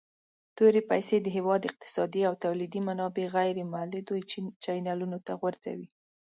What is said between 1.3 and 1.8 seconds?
هیواد